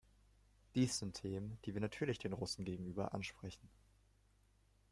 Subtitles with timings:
[0.73, 3.69] Dies sind Themen, die wir natürlich den Russen gegenüber ansprechen.